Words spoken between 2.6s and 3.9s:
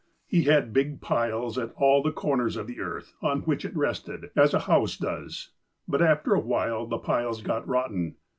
the earth, on which it